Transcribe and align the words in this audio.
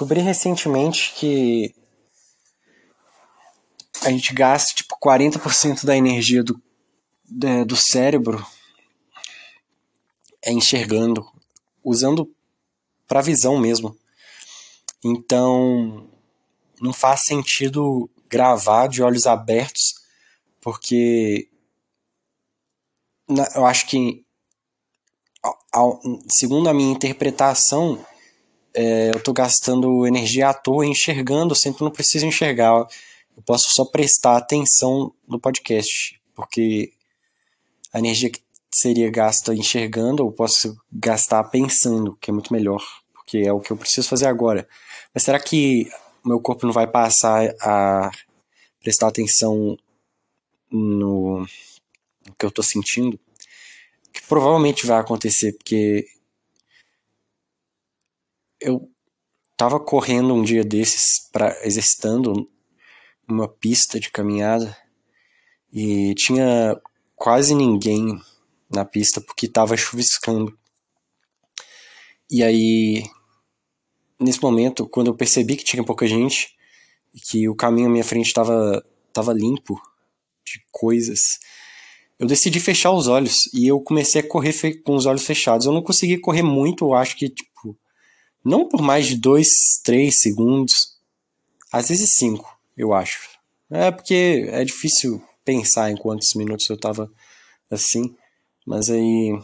descobri 0.00 0.20
recentemente 0.22 1.12
que 1.14 1.74
a 4.02 4.10
gente 4.10 4.32
gasta 4.32 4.74
tipo 4.74 4.96
40% 4.98 5.84
da 5.84 5.94
energia 5.94 6.42
do, 6.42 6.58
do 7.66 7.76
cérebro 7.76 8.44
é 10.42 10.52
enxergando, 10.52 11.30
usando 11.84 12.34
para 13.06 13.20
visão 13.20 13.58
mesmo. 13.58 13.94
Então, 15.04 16.08
não 16.80 16.94
faz 16.94 17.26
sentido 17.26 18.08
gravar 18.26 18.86
de 18.86 19.02
olhos 19.02 19.26
abertos, 19.26 19.96
porque 20.62 21.46
eu 23.54 23.66
acho 23.66 23.86
que, 23.86 24.24
segundo 26.30 26.70
a 26.70 26.74
minha 26.74 26.92
interpretação, 26.92 28.02
é, 28.74 29.08
eu 29.08 29.18
estou 29.18 29.34
gastando 29.34 30.06
energia 30.06 30.48
à 30.48 30.54
toa 30.54 30.86
enxergando, 30.86 31.54
que 31.54 31.82
não 31.82 31.90
preciso 31.90 32.26
enxergar. 32.26 32.86
Eu 33.36 33.42
posso 33.44 33.70
só 33.70 33.84
prestar 33.84 34.36
atenção 34.36 35.12
no 35.26 35.40
podcast, 35.40 36.20
porque 36.34 36.92
a 37.92 37.98
energia 37.98 38.30
que 38.30 38.40
seria 38.70 39.10
gasta 39.10 39.54
enxergando, 39.54 40.22
eu 40.22 40.30
posso 40.30 40.78
gastar 40.92 41.42
pensando, 41.44 42.16
que 42.20 42.30
é 42.30 42.32
muito 42.32 42.52
melhor, 42.52 42.82
porque 43.12 43.38
é 43.38 43.52
o 43.52 43.60
que 43.60 43.72
eu 43.72 43.76
preciso 43.76 44.08
fazer 44.08 44.26
agora. 44.26 44.68
Mas 45.12 45.24
será 45.24 45.40
que 45.40 45.90
meu 46.24 46.40
corpo 46.40 46.66
não 46.66 46.72
vai 46.72 46.86
passar 46.86 47.52
a 47.60 48.10
prestar 48.80 49.08
atenção 49.08 49.76
no, 50.70 51.40
no 51.40 52.34
que 52.38 52.44
eu 52.44 52.48
estou 52.48 52.64
sentindo? 52.64 53.18
Que 54.12 54.22
provavelmente 54.22 54.86
vai 54.86 55.00
acontecer, 55.00 55.52
porque 55.54 56.06
eu 58.60 58.90
tava 59.56 59.80
correndo 59.80 60.34
um 60.34 60.42
dia 60.42 60.64
desses 60.64 61.28
para 61.32 61.56
exercitando 61.66 62.48
uma 63.28 63.48
pista 63.48 63.98
de 64.00 64.10
caminhada 64.10 64.76
e 65.72 66.14
tinha 66.14 66.80
quase 67.14 67.54
ninguém 67.54 68.20
na 68.70 68.84
pista 68.84 69.20
porque 69.20 69.48
tava 69.48 69.76
chuviscando. 69.76 70.56
E 72.30 72.42
aí 72.42 73.04
nesse 74.20 74.42
momento, 74.42 74.86
quando 74.86 75.08
eu 75.08 75.16
percebi 75.16 75.56
que 75.56 75.64
tinha 75.64 75.84
pouca 75.84 76.06
gente 76.06 76.54
e 77.14 77.20
que 77.20 77.48
o 77.48 77.56
caminho 77.56 77.88
à 77.88 77.90
minha 77.90 78.04
frente 78.04 78.26
estava 78.26 78.84
tava 79.12 79.32
limpo 79.32 79.80
de 80.44 80.64
coisas, 80.70 81.38
eu 82.18 82.26
decidi 82.26 82.60
fechar 82.60 82.92
os 82.92 83.08
olhos 83.08 83.52
e 83.52 83.66
eu 83.66 83.80
comecei 83.80 84.20
a 84.20 84.28
correr 84.28 84.52
com 84.82 84.94
os 84.94 85.06
olhos 85.06 85.24
fechados. 85.24 85.66
Eu 85.66 85.72
não 85.72 85.82
consegui 85.82 86.18
correr 86.18 86.42
muito, 86.42 86.84
eu 86.84 86.94
acho 86.94 87.16
que 87.16 87.28
tipo 87.28 87.76
não 88.44 88.68
por 88.68 88.80
mais 88.80 89.06
de 89.06 89.16
dois, 89.16 89.80
três 89.84 90.20
segundos, 90.20 90.98
às 91.72 91.88
vezes 91.88 92.10
cinco, 92.14 92.58
eu 92.76 92.92
acho. 92.92 93.28
É 93.70 93.90
porque 93.90 94.48
é 94.50 94.64
difícil 94.64 95.22
pensar 95.44 95.90
em 95.90 95.96
quantos 95.96 96.34
minutos 96.34 96.68
eu 96.68 96.76
tava 96.76 97.10
assim, 97.70 98.16
mas 98.66 98.90
aí 98.90 99.38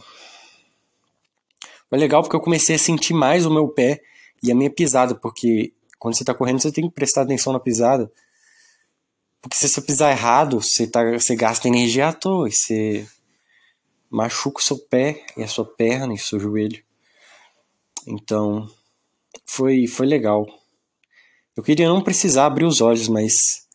foi 1.89 1.97
legal 1.97 2.21
porque 2.21 2.35
eu 2.35 2.41
comecei 2.41 2.75
a 2.75 2.79
sentir 2.79 3.13
mais 3.13 3.45
o 3.45 3.53
meu 3.53 3.67
pé 3.69 4.01
e 4.43 4.51
a 4.51 4.55
minha 4.55 4.69
pisada, 4.69 5.15
porque 5.15 5.73
quando 5.97 6.15
você 6.15 6.25
tá 6.25 6.33
correndo 6.33 6.61
você 6.61 6.71
tem 6.71 6.87
que 6.87 6.93
prestar 6.93 7.21
atenção 7.21 7.53
na 7.53 7.59
pisada. 7.59 8.11
Porque 9.41 9.55
se 9.55 9.69
você 9.69 9.81
pisar 9.81 10.11
errado, 10.11 10.61
você, 10.61 10.87
tá, 10.87 11.03
você 11.11 11.35
gasta 11.35 11.67
energia 11.67 12.09
à 12.09 12.13
toa, 12.13 12.49
você 12.49 13.07
machuca 14.09 14.59
o 14.59 14.63
seu 14.63 14.77
pé 14.77 15.25
e 15.37 15.43
a 15.43 15.47
sua 15.47 15.65
perna 15.65 16.13
e 16.13 16.17
o 16.17 16.19
seu 16.19 16.39
joelho. 16.39 16.83
Então, 18.05 18.69
foi, 19.47 19.87
foi 19.87 20.05
legal. 20.05 20.45
Eu 21.55 21.63
queria 21.63 21.87
não 21.87 22.03
precisar 22.03 22.45
abrir 22.45 22.65
os 22.65 22.81
olhos, 22.81 23.07
mas 23.07 23.67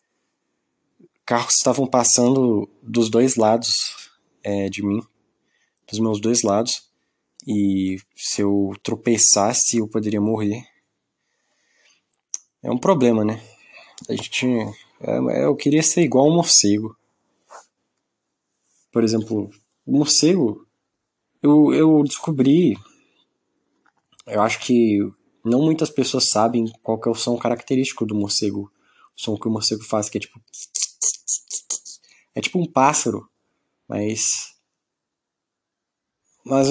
carros 1.25 1.55
estavam 1.55 1.87
passando 1.87 2.69
dos 2.81 3.09
dois 3.09 3.35
lados 3.35 4.09
é, 4.43 4.69
de 4.69 4.81
mim, 4.81 5.01
dos 5.89 5.99
meus 5.99 6.21
dois 6.21 6.43
lados, 6.43 6.89
e 7.45 7.97
se 8.15 8.41
eu 8.41 8.73
tropeçasse 8.81 9.77
eu 9.77 9.87
poderia 9.87 10.21
morrer. 10.21 10.65
É 12.61 12.71
um 12.71 12.77
problema, 12.77 13.25
né? 13.25 13.43
A 14.07 14.13
gente, 14.13 14.47
é, 15.01 15.45
eu 15.45 15.55
queria 15.55 15.83
ser 15.83 16.01
igual 16.01 16.29
um 16.29 16.35
morcego. 16.35 16.95
Por 18.91 19.03
exemplo, 19.03 19.49
o 19.85 19.97
morcego, 19.97 20.65
eu, 21.41 21.73
eu 21.73 22.03
descobri, 22.03 22.77
eu 24.25 24.41
acho 24.41 24.59
que 24.59 24.99
não 25.43 25.61
muitas 25.61 25.89
pessoas 25.89 26.29
sabem 26.29 26.71
qual 26.81 26.99
que 26.99 27.07
é 27.07 27.11
o 27.11 27.15
som 27.15 27.37
característico 27.37 28.05
do 28.05 28.15
morcego. 28.15 28.71
O 29.15 29.21
som 29.21 29.37
que 29.37 29.47
o 29.47 29.51
morcego 29.51 29.83
faz, 29.83 30.09
que 30.09 30.17
é 30.17 30.21
tipo. 30.21 30.41
É 32.33 32.41
tipo 32.41 32.59
um 32.59 32.65
pássaro, 32.65 33.27
mas. 33.87 34.53
Mas 36.45 36.69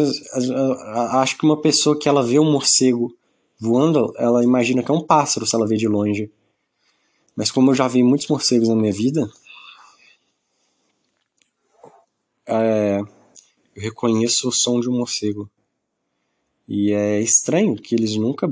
acho 1.12 1.38
que 1.38 1.46
uma 1.46 1.60
pessoa 1.60 1.98
que 1.98 2.08
ela 2.08 2.22
vê 2.22 2.38
um 2.38 2.50
morcego 2.50 3.16
voando, 3.58 4.12
ela 4.16 4.42
imagina 4.42 4.82
que 4.82 4.90
é 4.90 4.94
um 4.94 5.06
pássaro 5.06 5.46
se 5.46 5.54
ela 5.54 5.66
vê 5.66 5.76
de 5.76 5.88
longe. 5.88 6.30
Mas 7.36 7.50
como 7.50 7.70
eu 7.70 7.74
já 7.74 7.88
vi 7.88 8.02
muitos 8.02 8.26
morcegos 8.26 8.68
na 8.68 8.74
minha 8.74 8.92
vida, 8.92 9.30
é, 12.46 13.00
eu 13.74 13.82
reconheço 13.82 14.48
o 14.48 14.52
som 14.52 14.80
de 14.80 14.90
um 14.90 14.98
morcego. 14.98 15.50
E 16.74 16.90
é 16.90 17.20
estranho 17.20 17.76
que 17.76 17.94
eles 17.94 18.16
nunca. 18.16 18.48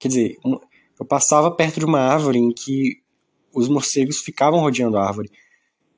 Quer 0.00 0.08
dizer, 0.08 0.38
eu 0.98 1.06
passava 1.06 1.48
perto 1.48 1.78
de 1.78 1.86
uma 1.86 2.00
árvore 2.00 2.40
em 2.40 2.50
que 2.50 3.00
os 3.54 3.68
morcegos 3.68 4.18
ficavam 4.18 4.58
rodeando 4.58 4.96
a 4.96 5.06
árvore. 5.06 5.30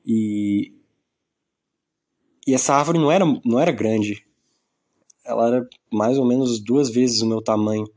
E. 0.05 0.71
E 2.45 2.53
essa 2.53 2.75
árvore 2.75 2.99
não 2.99 3.11
era, 3.11 3.25
não 3.43 3.59
era 3.59 3.71
grande. 3.71 4.23
Ela 5.25 5.47
era 5.47 5.69
mais 5.91 6.19
ou 6.19 6.25
menos 6.25 6.59
duas 6.59 6.87
vezes 6.87 7.21
o 7.21 7.27
meu 7.27 7.41
tamanho. 7.41 7.89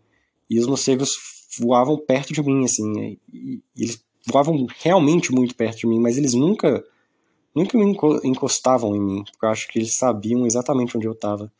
E 0.48 0.58
os 0.58 0.66
morcegos 0.66 1.10
voavam 1.58 1.98
perto 1.98 2.32
de 2.32 2.42
mim, 2.42 2.64
assim. 2.64 3.18
E, 3.30 3.62
e 3.76 3.82
eles 3.82 4.02
voavam 4.26 4.66
realmente 4.78 5.30
muito 5.30 5.54
perto 5.54 5.80
de 5.80 5.86
mim, 5.86 6.00
mas 6.00 6.16
eles 6.16 6.32
nunca 6.32 6.82
nunca 7.54 7.76
me 7.76 7.84
encostavam 8.24 8.96
em 8.96 9.00
mim, 9.00 9.24
porque 9.24 9.44
eu 9.44 9.50
acho 9.50 9.68
que 9.68 9.78
eles 9.78 9.92
sabiam 9.92 10.46
exatamente 10.46 10.96
onde 10.96 11.06
eu 11.06 11.12
estava 11.12 11.52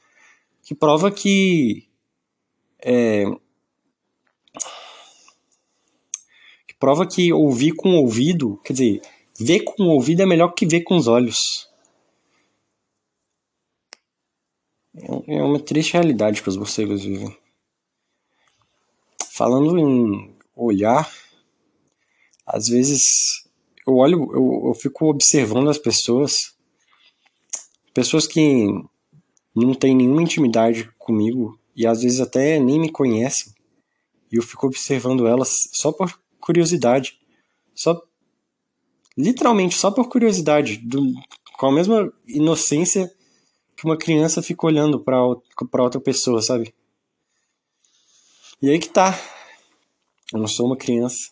que 0.69 0.75
prova 0.75 1.11
que 1.11 1.89
é, 2.79 3.25
que 6.67 6.75
prova 6.79 7.07
que 7.07 7.33
ouvir 7.33 7.73
com 7.73 7.93
o 7.93 8.03
ouvido, 8.03 8.59
quer 8.59 8.75
dizer, 8.75 9.03
ver 9.41 9.61
com 9.61 9.85
o 9.85 9.95
ouvido 9.95 10.21
é 10.21 10.27
melhor 10.27 10.53
que 10.53 10.67
ver 10.67 10.83
com 10.83 10.99
os 10.99 11.07
olhos. 11.09 11.71
É, 14.95 15.37
é 15.37 15.43
uma 15.43 15.59
triste 15.59 15.95
realidade 15.95 16.43
que 16.43 16.51
os 16.51 16.57
morcegos 16.59 17.03
vivem. 17.03 17.35
Falando 19.31 19.79
em 19.79 20.37
olhar, 20.55 21.11
às 22.45 22.69
vezes 22.69 23.49
eu 23.87 23.95
olho, 23.95 24.31
eu, 24.35 24.69
eu 24.69 24.75
fico 24.75 25.07
observando 25.07 25.71
as 25.71 25.79
pessoas, 25.79 26.55
pessoas 27.95 28.27
que 28.27 28.69
não 29.67 29.75
tem 29.75 29.95
nenhuma 29.95 30.23
intimidade 30.23 30.91
comigo 30.99 31.59
e 31.75 31.87
às 31.87 32.03
vezes 32.03 32.21
até 32.21 32.59
nem 32.59 32.79
me 32.79 32.91
conhecem. 32.91 33.53
E 34.31 34.37
eu 34.37 34.43
fico 34.43 34.67
observando 34.67 35.27
elas 35.27 35.69
só 35.73 35.91
por 35.93 36.21
curiosidade. 36.41 37.19
Só 37.75 38.03
literalmente 39.17 39.77
só 39.77 39.91
por 39.91 40.09
curiosidade, 40.09 40.77
do, 40.79 41.13
com 41.55 41.67
a 41.67 41.73
mesma 41.73 42.13
inocência 42.27 43.13
que 43.77 43.85
uma 43.85 43.97
criança 43.97 44.43
fica 44.43 44.67
olhando 44.67 45.01
para 45.01 45.23
outra 45.83 46.01
pessoa, 46.01 46.43
sabe? 46.43 46.75
E 48.61 48.71
aí 48.71 48.79
que 48.79 48.89
tá. 48.89 49.19
Eu 50.33 50.41
não 50.41 50.49
sou 50.49 50.67
uma 50.67 50.77
criança. 50.77 51.31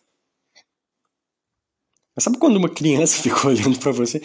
Mas 2.15 2.25
sabe 2.25 2.39
quando 2.39 2.57
uma 2.57 2.69
criança 2.69 3.19
fica 3.23 3.47
olhando 3.47 3.79
para 3.79 3.93
você? 3.93 4.23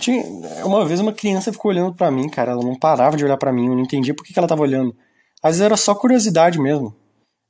Tinha, 0.00 0.24
uma 0.64 0.84
vez 0.84 1.00
uma 1.00 1.12
criança 1.12 1.52
ficou 1.52 1.70
olhando 1.70 1.94
para 1.94 2.10
mim, 2.10 2.28
cara. 2.28 2.52
Ela 2.52 2.62
não 2.62 2.78
parava 2.78 3.16
de 3.16 3.24
olhar 3.24 3.36
para 3.36 3.52
mim. 3.52 3.66
Eu 3.66 3.74
não 3.74 3.82
entendia 3.82 4.14
por 4.14 4.24
que, 4.24 4.32
que 4.32 4.38
ela 4.38 4.48
tava 4.48 4.62
olhando. 4.62 4.96
Às 5.42 5.52
vezes 5.52 5.62
era 5.62 5.76
só 5.76 5.94
curiosidade 5.94 6.58
mesmo. 6.58 6.94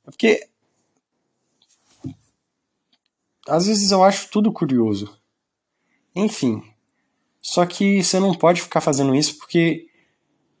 Porque. 0.03 0.47
Às 3.47 3.67
vezes 3.67 3.91
eu 3.91 4.03
acho 4.03 4.29
tudo 4.29 4.51
curioso. 4.51 5.17
Enfim. 6.15 6.61
Só 7.41 7.65
que 7.65 8.03
você 8.03 8.19
não 8.19 8.33
pode 8.33 8.61
ficar 8.61 8.81
fazendo 8.81 9.15
isso 9.15 9.37
porque. 9.37 9.87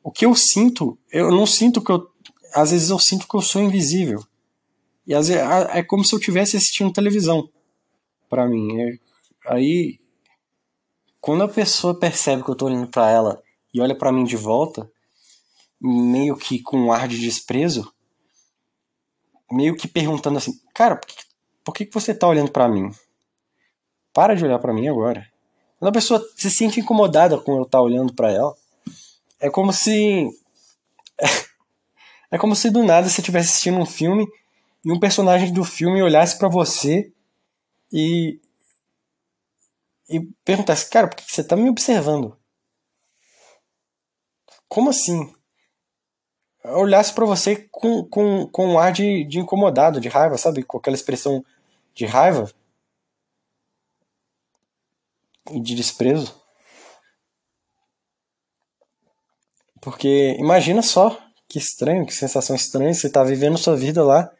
O 0.03 0.11
que 0.11 0.25
eu 0.25 0.35
sinto. 0.35 0.97
Eu 1.11 1.31
não 1.31 1.45
sinto 1.45 1.81
que 1.81 1.91
eu. 1.91 2.07
Às 2.53 2.71
vezes 2.71 2.89
eu 2.89 2.99
sinto 2.99 3.27
que 3.27 3.35
eu 3.35 3.41
sou 3.41 3.61
invisível. 3.61 4.23
E 5.05 5.13
às 5.13 5.27
vezes 5.27 5.43
é 5.71 5.83
como 5.83 6.03
se 6.03 6.13
eu 6.13 6.19
estivesse 6.19 6.55
assistindo 6.55 6.93
televisão. 6.93 7.49
para 8.29 8.47
mim. 8.47 8.81
É, 8.81 8.97
aí 9.47 9.99
quando 11.23 11.41
a 11.41 11.47
pessoa 11.47 11.97
percebe 11.97 12.43
que 12.43 12.49
eu 12.49 12.55
tô 12.55 12.65
olhando 12.65 12.89
para 12.89 13.09
ela 13.09 13.41
e 13.73 13.79
olha 13.79 13.97
para 13.97 14.11
mim 14.11 14.25
de 14.25 14.35
volta, 14.35 14.91
meio 15.79 16.35
que 16.35 16.61
com 16.61 16.77
um 16.77 16.91
ar 16.91 17.07
de 17.07 17.17
desprezo, 17.17 17.89
meio 19.49 19.73
que 19.73 19.87
perguntando 19.87 20.37
assim, 20.37 20.59
cara, 20.73 20.97
por 20.97 21.07
que, 21.07 21.15
por 21.63 21.73
que 21.73 21.89
você 21.93 22.13
tá 22.13 22.27
olhando 22.27 22.51
para 22.51 22.67
mim? 22.67 22.91
Para 24.13 24.35
de 24.35 24.43
olhar 24.43 24.59
para 24.59 24.73
mim 24.73 24.89
agora. 24.89 25.25
Quando 25.79 25.87
a 25.91 25.93
pessoa 25.93 26.21
se 26.35 26.51
sente 26.51 26.81
incomodada 26.81 27.37
com 27.37 27.55
eu 27.55 27.63
estar 27.63 27.77
tá 27.77 27.81
olhando 27.81 28.13
para 28.13 28.29
ela, 28.29 28.53
é 29.39 29.49
como 29.49 29.71
se 29.71 30.29
é 32.31 32.37
como 32.37 32.53
se 32.53 32.69
do 32.69 32.83
nada 32.83 33.07
você 33.07 33.21
estivesse 33.21 33.47
assistindo 33.47 33.77
um 33.77 33.85
filme 33.85 34.27
e 34.83 34.91
um 34.91 34.99
personagem 34.99 35.53
do 35.53 35.63
filme 35.63 36.03
olhasse 36.03 36.37
para 36.37 36.49
você 36.49 37.13
e 37.93 38.41
e 40.09 40.21
perguntasse, 40.43 40.89
cara, 40.89 41.07
por 41.07 41.17
que 41.17 41.31
você 41.31 41.43
tá 41.43 41.55
me 41.55 41.69
observando? 41.69 42.37
Como 44.67 44.89
assim? 44.89 45.33
olhasse 46.63 47.13
para 47.13 47.25
você 47.25 47.67
com, 47.71 48.03
com, 48.05 48.47
com 48.47 48.67
um 48.67 48.79
ar 48.79 48.91
de, 48.91 49.25
de 49.25 49.39
incomodado, 49.39 49.99
de 49.99 50.07
raiva, 50.07 50.37
sabe? 50.37 50.63
Com 50.63 50.77
aquela 50.77 50.95
expressão 50.95 51.43
de 51.93 52.05
raiva 52.05 52.49
e 55.51 55.59
de 55.59 55.75
desprezo. 55.75 56.41
Porque 59.81 60.35
imagina 60.39 60.81
só 60.81 61.21
que 61.47 61.59
estranho, 61.59 62.05
que 62.05 62.13
sensação 62.13 62.55
estranha, 62.55 62.93
você 62.93 63.09
tá 63.09 63.23
vivendo 63.23 63.57
sua 63.57 63.75
vida 63.75 64.01
lá, 64.03 64.31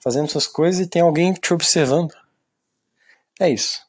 fazendo 0.00 0.30
suas 0.30 0.46
coisas 0.46 0.80
e 0.80 0.88
tem 0.88 1.02
alguém 1.02 1.34
te 1.34 1.52
observando. 1.52 2.14
É 3.38 3.50
isso. 3.50 3.86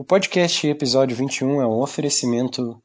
O 0.00 0.04
podcast 0.04 0.66
episódio 0.66 1.14
21 1.14 1.60
é 1.60 1.66
um 1.66 1.82
oferecimento 1.82 2.82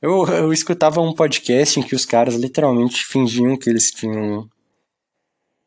eu, 0.00 0.24
eu 0.28 0.52
escutava 0.52 1.00
um 1.00 1.12
podcast 1.12 1.80
em 1.80 1.82
que 1.82 1.96
os 1.96 2.06
caras 2.06 2.36
literalmente 2.36 3.04
fingiam 3.04 3.58
que 3.58 3.68
eles 3.68 3.90
tinham 3.90 4.48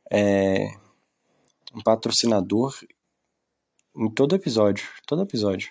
é, 0.09 0.65
um 1.75 1.81
patrocinador 1.83 2.73
em 3.97 4.09
todo 4.09 4.33
episódio, 4.33 4.87
todo 5.05 5.23
episódio. 5.23 5.69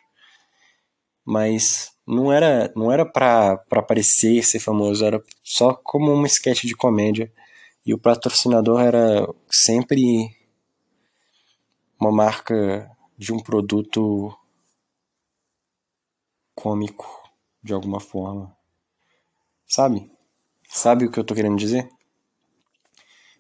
Mas 1.25 1.97
não 2.07 2.31
era, 2.31 2.71
não 2.77 2.93
era 2.93 3.07
pra, 3.07 3.57
pra 3.57 3.81
aparecer, 3.81 4.45
ser 4.45 4.61
famoso, 4.61 5.03
era 5.03 5.25
só 5.43 5.73
como 5.73 6.13
uma 6.13 6.27
sketch 6.27 6.65
de 6.65 6.77
comédia. 6.77 7.33
E 7.87 7.95
o 7.95 7.99
patrocinador 7.99 8.83
era 8.83 9.27
sempre 9.51 10.37
uma 11.99 12.13
marca 12.13 12.95
de 13.17 13.33
um 13.33 13.41
produto 13.41 14.37
cômico, 16.57 17.07
de 17.63 17.73
alguma 17.73 18.01
forma. 18.01 18.57
Sabe? 19.69 20.11
Sabe 20.69 21.07
o 21.07 21.11
que 21.13 21.21
eu 21.21 21.25
tô 21.25 21.35
querendo 21.35 21.57
dizer? 21.57 21.89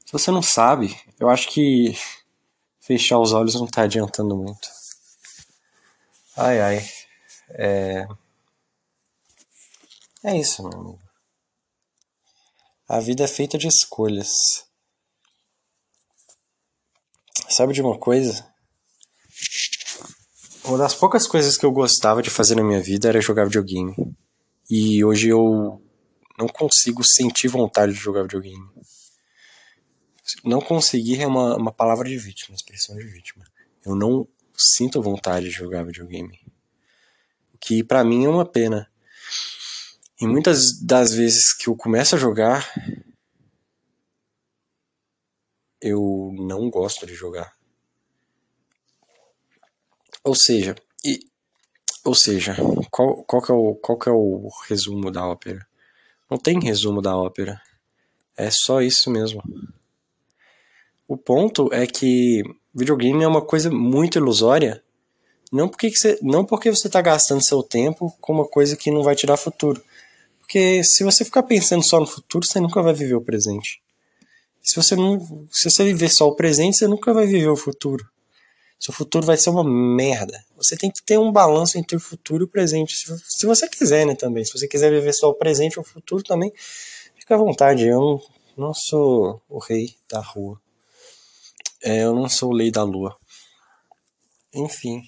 Se 0.04 0.12
você 0.12 0.30
não 0.30 0.42
sabe, 0.42 0.96
eu 1.18 1.28
acho 1.28 1.48
que 1.48 1.98
fechar 2.78 3.18
os 3.18 3.32
olhos 3.32 3.54
não 3.56 3.66
tá 3.66 3.82
adiantando 3.82 4.36
muito. 4.36 4.68
Ai 6.36 6.60
ai. 6.60 6.88
É. 7.50 8.06
É 10.22 10.36
isso, 10.36 10.62
meu 10.62 10.78
amigo. 10.78 11.00
A 12.88 13.00
vida 13.00 13.24
é 13.24 13.28
feita 13.28 13.58
de 13.58 13.66
escolhas. 13.66 14.68
Sabe 17.48 17.72
de 17.72 17.82
uma 17.82 17.98
coisa? 17.98 18.54
Uma 20.66 20.78
das 20.78 20.96
poucas 20.96 21.28
coisas 21.28 21.56
que 21.56 21.64
eu 21.64 21.70
gostava 21.70 22.20
de 22.20 22.28
fazer 22.28 22.56
na 22.56 22.64
minha 22.64 22.80
vida 22.80 23.08
era 23.08 23.20
jogar 23.20 23.44
videogame. 23.44 23.94
E 24.68 25.04
hoje 25.04 25.28
eu 25.28 25.80
não 26.36 26.48
consigo 26.48 27.04
sentir 27.04 27.46
vontade 27.46 27.92
de 27.92 27.98
jogar 28.00 28.22
videogame. 28.22 28.68
Não 30.44 30.60
conseguir 30.60 31.22
é 31.22 31.26
uma, 31.26 31.56
uma 31.56 31.72
palavra 31.72 32.08
de 32.08 32.18
vítima, 32.18 32.56
expressão 32.56 32.96
de 32.96 33.04
vítima. 33.04 33.44
Eu 33.84 33.94
não 33.94 34.26
sinto 34.56 35.00
vontade 35.00 35.46
de 35.46 35.52
jogar 35.52 35.84
videogame. 35.84 36.40
O 37.54 37.58
que 37.58 37.84
para 37.84 38.02
mim 38.02 38.24
é 38.24 38.28
uma 38.28 38.44
pena. 38.44 38.90
E 40.20 40.26
muitas 40.26 40.80
das 40.82 41.12
vezes 41.14 41.52
que 41.52 41.68
eu 41.68 41.76
começo 41.76 42.16
a 42.16 42.18
jogar, 42.18 42.68
eu 45.80 46.32
não 46.34 46.68
gosto 46.68 47.06
de 47.06 47.14
jogar. 47.14 47.55
Ou 50.26 50.34
seja, 50.34 50.74
e, 51.04 51.20
ou 52.04 52.12
seja, 52.12 52.56
qual, 52.90 53.22
qual, 53.22 53.40
que 53.40 53.52
é 53.52 53.54
o, 53.54 53.76
qual 53.76 53.96
que 53.96 54.08
é 54.08 54.12
o 54.12 54.48
resumo 54.68 55.08
da 55.08 55.24
ópera? 55.24 55.64
Não 56.28 56.36
tem 56.36 56.58
resumo 56.58 57.00
da 57.00 57.16
ópera. 57.16 57.62
É 58.36 58.50
só 58.50 58.82
isso 58.82 59.08
mesmo. 59.08 59.40
O 61.06 61.16
ponto 61.16 61.72
é 61.72 61.86
que 61.86 62.42
videogame 62.74 63.22
é 63.22 63.28
uma 63.28 63.40
coisa 63.40 63.70
muito 63.70 64.18
ilusória. 64.18 64.82
Não 65.52 65.68
porque, 65.68 65.94
você, 65.94 66.18
não 66.20 66.44
porque 66.44 66.70
você 66.70 66.88
está 66.88 67.00
gastando 67.00 67.40
seu 67.40 67.62
tempo 67.62 68.12
com 68.20 68.32
uma 68.32 68.48
coisa 68.48 68.76
que 68.76 68.90
não 68.90 69.04
vai 69.04 69.14
te 69.14 69.28
dar 69.28 69.36
futuro. 69.36 69.80
Porque 70.40 70.82
se 70.82 71.04
você 71.04 71.24
ficar 71.24 71.44
pensando 71.44 71.84
só 71.84 72.00
no 72.00 72.06
futuro, 72.06 72.44
você 72.44 72.58
nunca 72.58 72.82
vai 72.82 72.92
viver 72.92 73.14
o 73.14 73.22
presente. 73.22 73.80
Se 74.60 74.74
você 74.74 74.96
não, 74.96 75.46
se 75.52 75.70
você 75.70 75.84
viver 75.84 76.08
só 76.08 76.26
o 76.26 76.34
presente, 76.34 76.78
você 76.78 76.88
nunca 76.88 77.14
vai 77.14 77.28
viver 77.28 77.46
o 77.46 77.56
futuro. 77.56 78.04
Seu 78.78 78.92
futuro 78.92 79.24
vai 79.24 79.36
ser 79.36 79.50
uma 79.50 79.64
merda. 79.64 80.44
Você 80.56 80.76
tem 80.76 80.90
que 80.90 81.02
ter 81.02 81.18
um 81.18 81.32
balanço 81.32 81.78
entre 81.78 81.96
o 81.96 82.00
futuro 82.00 82.44
e 82.44 82.46
o 82.46 82.48
presente. 82.48 82.94
Se, 82.94 83.46
você 83.46 83.68
quiser, 83.68 84.06
né, 84.06 84.14
também. 84.14 84.44
Se 84.44 84.52
você 84.52 84.68
quiser 84.68 84.90
viver 84.90 85.12
só 85.12 85.30
o 85.30 85.34
presente 85.34 85.78
ou 85.78 85.84
o 85.84 85.88
futuro 85.88 86.22
também, 86.22 86.52
fica 87.16 87.34
à 87.34 87.38
vontade. 87.38 87.86
Eu 87.86 88.00
não, 88.00 88.20
não 88.56 88.74
sou 88.74 89.40
o 89.48 89.58
rei 89.58 89.96
da 90.08 90.20
rua. 90.20 90.60
É, 91.82 92.04
eu 92.04 92.14
não 92.14 92.28
sou 92.28 92.50
o 92.50 92.54
lei 92.54 92.70
da 92.70 92.82
lua. 92.82 93.16
Enfim. 94.54 95.02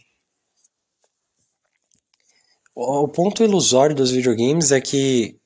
O, 2.74 3.08
ponto 3.08 3.42
ilusório 3.42 3.94
dos 3.94 4.10
videogames 4.10 4.70
é 4.70 4.80
que 4.80 5.36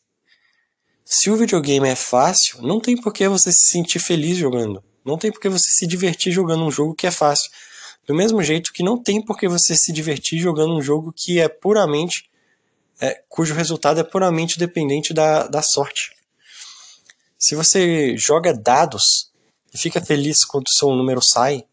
se 1.04 1.30
o 1.30 1.36
videogame 1.36 1.88
é 1.88 1.96
fácil, 1.96 2.60
não 2.62 2.78
tem 2.78 2.94
por 2.94 3.12
que 3.12 3.26
você 3.26 3.50
se 3.50 3.70
sentir 3.70 3.98
feliz 3.98 4.36
jogando. 4.36 4.84
Não 5.04 5.18
tem 5.18 5.32
por 5.32 5.40
que 5.40 5.48
você 5.48 5.70
se 5.70 5.86
divertir 5.86 6.30
jogando 6.30 6.64
um 6.64 6.70
jogo 6.70 6.94
que 6.94 7.06
é 7.06 7.10
fácil. 7.10 7.50
Do 8.12 8.16
mesmo 8.16 8.42
jeito 8.42 8.74
que 8.74 8.82
não 8.82 9.02
tem 9.02 9.24
por 9.24 9.38
que 9.38 9.48
você 9.48 9.74
se 9.74 9.90
divertir 9.90 10.38
jogando 10.38 10.76
um 10.76 10.82
jogo 10.82 11.14
que 11.16 11.40
é 11.40 11.48
puramente. 11.48 12.30
É, 13.00 13.24
cujo 13.26 13.54
resultado 13.54 14.00
é 14.00 14.04
puramente 14.04 14.58
dependente 14.58 15.14
da, 15.14 15.46
da 15.46 15.62
sorte. 15.62 16.14
Se 17.38 17.54
você 17.54 18.14
joga 18.18 18.52
dados 18.52 19.32
e 19.72 19.78
fica 19.78 19.98
feliz 19.98 20.44
quando 20.44 20.66
o 20.66 20.78
seu 20.78 20.90
número 20.90 21.22
sai, 21.22 21.64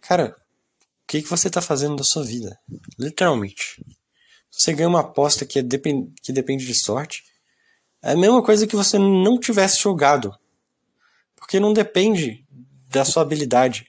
cara, 0.00 0.34
o 0.34 1.06
que, 1.06 1.20
que 1.20 1.28
você 1.28 1.48
está 1.48 1.60
fazendo 1.60 1.96
da 1.96 2.04
sua 2.04 2.24
vida? 2.24 2.58
Literalmente. 2.98 3.84
Você 4.50 4.72
ganha 4.72 4.88
uma 4.88 5.00
aposta 5.00 5.44
que, 5.44 5.58
é 5.58 5.62
depend, 5.62 6.10
que 6.22 6.32
depende 6.32 6.64
de 6.64 6.74
sorte. 6.74 7.22
É 8.00 8.12
a 8.12 8.16
mesma 8.16 8.42
coisa 8.42 8.66
que 8.66 8.74
você 8.74 8.98
não 8.98 9.38
tivesse 9.38 9.78
jogado. 9.78 10.34
Porque 11.36 11.60
não 11.60 11.74
depende 11.74 12.46
da 12.88 13.04
sua 13.04 13.22
habilidade 13.22 13.88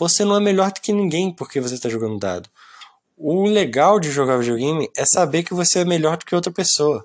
você 0.00 0.24
não 0.24 0.34
é 0.34 0.40
melhor 0.40 0.72
do 0.72 0.80
que 0.80 0.94
ninguém 0.94 1.30
porque 1.30 1.60
você 1.60 1.74
está 1.74 1.86
jogando 1.86 2.18
dado. 2.18 2.48
O 3.18 3.44
legal 3.44 4.00
de 4.00 4.10
jogar 4.10 4.38
videogame 4.38 4.90
é 4.96 5.04
saber 5.04 5.42
que 5.42 5.52
você 5.52 5.80
é 5.80 5.84
melhor 5.84 6.16
do 6.16 6.24
que 6.24 6.34
outra 6.34 6.50
pessoa. 6.50 7.04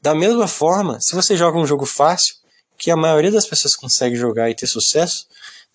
Da 0.00 0.14
mesma 0.14 0.48
forma, 0.48 0.98
se 1.02 1.14
você 1.14 1.36
joga 1.36 1.58
um 1.58 1.66
jogo 1.66 1.84
fácil, 1.84 2.36
que 2.78 2.90
a 2.90 2.96
maioria 2.96 3.30
das 3.30 3.46
pessoas 3.46 3.76
consegue 3.76 4.16
jogar 4.16 4.48
e 4.48 4.54
ter 4.54 4.66
sucesso, 4.66 5.28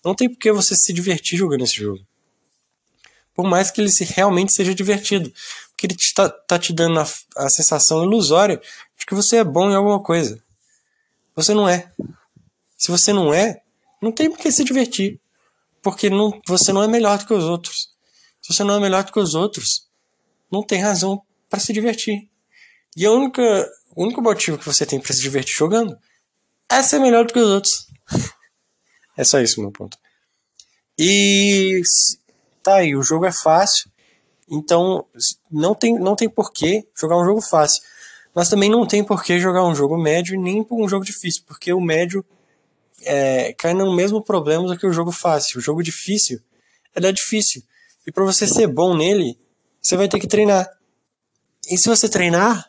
não 0.04 0.12
tem 0.12 0.28
por 0.28 0.40
que 0.40 0.50
você 0.50 0.74
se 0.74 0.92
divertir 0.92 1.38
jogando 1.38 1.62
esse 1.62 1.76
jogo. 1.76 2.04
Por 3.32 3.48
mais 3.48 3.70
que 3.70 3.80
ele 3.80 3.90
realmente 4.00 4.52
seja 4.52 4.74
divertido. 4.74 5.32
Porque 5.70 5.86
ele 5.86 5.94
está 5.94 6.28
tá 6.28 6.58
te 6.58 6.72
dando 6.72 6.98
a, 6.98 7.06
a 7.36 7.48
sensação 7.48 8.02
ilusória 8.02 8.60
de 8.98 9.06
que 9.06 9.14
você 9.14 9.36
é 9.36 9.44
bom 9.44 9.70
em 9.70 9.76
alguma 9.76 10.02
coisa. 10.02 10.42
Você 11.36 11.54
não 11.54 11.68
é. 11.68 11.92
Se 12.76 12.90
você 12.90 13.12
não 13.12 13.32
é, 13.32 13.62
não 14.02 14.10
tem 14.10 14.28
por 14.28 14.38
que 14.38 14.50
se 14.50 14.64
divertir 14.64 15.20
porque 15.88 16.10
não, 16.10 16.38
você 16.46 16.70
não 16.70 16.82
é 16.82 16.86
melhor 16.86 17.16
do 17.16 17.26
que 17.26 17.32
os 17.32 17.44
outros. 17.44 17.88
Se 18.42 18.52
você 18.52 18.62
não 18.62 18.74
é 18.74 18.80
melhor 18.80 19.04
do 19.04 19.10
que 19.10 19.18
os 19.18 19.34
outros, 19.34 19.88
não 20.52 20.62
tem 20.62 20.82
razão 20.82 21.22
para 21.48 21.58
se 21.58 21.72
divertir. 21.72 22.28
E 22.94 23.06
a 23.06 23.10
única, 23.10 23.42
o 23.96 24.04
único 24.04 24.20
motivo 24.20 24.58
que 24.58 24.66
você 24.66 24.84
tem 24.84 25.00
para 25.00 25.14
se 25.14 25.22
divertir 25.22 25.54
jogando 25.54 25.96
é 26.70 26.82
ser 26.82 26.98
melhor 26.98 27.24
do 27.24 27.32
que 27.32 27.38
os 27.38 27.48
outros. 27.48 27.86
é 29.16 29.24
só 29.24 29.40
isso 29.40 29.62
meu 29.62 29.72
ponto. 29.72 29.96
E 30.98 31.80
tá 32.62 32.76
aí, 32.76 32.94
o 32.94 33.02
jogo 33.02 33.24
é 33.24 33.32
fácil, 33.32 33.90
então 34.46 35.06
não 35.50 35.74
tem, 35.74 35.98
não 35.98 36.14
tem 36.14 36.28
porquê 36.28 36.86
jogar 36.94 37.16
um 37.16 37.24
jogo 37.24 37.40
fácil. 37.40 37.82
Mas 38.34 38.50
também 38.50 38.68
não 38.68 38.86
tem 38.86 39.02
porquê 39.02 39.38
jogar 39.38 39.64
um 39.64 39.74
jogo 39.74 39.96
médio 39.96 40.38
nem 40.38 40.66
um 40.70 40.88
jogo 40.88 41.04
difícil, 41.04 41.44
porque 41.46 41.72
o 41.72 41.80
médio 41.80 42.22
é, 43.02 43.52
cai 43.54 43.74
no 43.74 43.94
mesmo 43.94 44.22
problema 44.22 44.66
do 44.66 44.76
que 44.78 44.86
o 44.86 44.92
jogo 44.92 45.12
fácil. 45.12 45.58
O 45.58 45.62
jogo 45.62 45.82
difícil, 45.82 46.40
ele 46.94 47.06
é 47.06 47.12
difícil. 47.12 47.62
E 48.06 48.12
para 48.12 48.24
você 48.24 48.46
ser 48.46 48.66
bom 48.66 48.96
nele, 48.96 49.38
você 49.80 49.96
vai 49.96 50.08
ter 50.08 50.18
que 50.18 50.26
treinar. 50.26 50.68
E 51.70 51.76
se 51.76 51.88
você 51.88 52.08
treinar, 52.08 52.66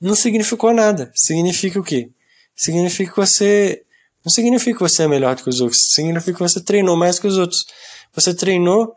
não 0.00 0.14
significou 0.14 0.72
nada. 0.72 1.10
Significa 1.14 1.78
o 1.80 1.82
quê? 1.82 2.10
Significa 2.54 3.12
que 3.12 3.16
você 3.16 3.84
Não 4.24 4.32
significa 4.32 4.76
que 4.76 4.82
você 4.82 5.04
é 5.04 5.08
melhor 5.08 5.36
do 5.36 5.42
que 5.42 5.48
os 5.48 5.60
outros, 5.60 5.92
significa 5.92 6.34
que 6.34 6.42
você 6.42 6.60
treinou 6.60 6.96
mais 6.96 7.18
que 7.18 7.26
os 7.26 7.38
outros. 7.38 7.64
Você 8.12 8.34
treinou 8.34 8.96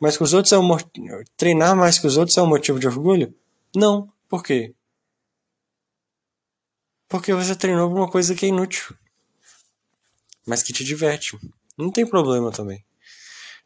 mais 0.00 0.16
que 0.16 0.22
os 0.22 0.32
outros 0.34 0.52
é 0.52 0.58
um 0.58 0.76
treinar 1.36 1.74
mais 1.74 1.98
que 1.98 2.06
os 2.06 2.16
outros 2.16 2.36
é 2.36 2.42
um 2.42 2.46
motivo 2.46 2.78
de 2.78 2.86
orgulho? 2.86 3.34
Não. 3.74 4.12
Por 4.28 4.42
quê? 4.44 4.74
Porque 7.08 7.32
você 7.32 7.56
treinou 7.56 7.88
por 7.88 7.96
uma 7.96 8.10
coisa 8.10 8.34
que 8.34 8.44
é 8.44 8.50
inútil, 8.50 8.94
mas 10.48 10.62
que 10.62 10.72
te 10.72 10.82
diverte. 10.82 11.38
Não 11.76 11.92
tem 11.92 12.06
problema 12.06 12.50
também. 12.50 12.82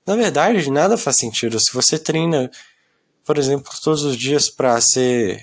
Na 0.04 0.16
verdade, 0.16 0.70
nada 0.70 0.98
faz 0.98 1.16
sentido. 1.16 1.58
Se 1.60 1.72
você 1.72 1.98
treina, 1.98 2.50
por 3.24 3.38
exemplo, 3.38 3.72
todos 3.82 4.02
os 4.02 4.16
dias 4.16 4.50
para 4.50 4.78
ser 4.80 5.40